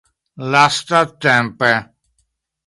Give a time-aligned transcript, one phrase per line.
[0.51, 1.71] lastatempe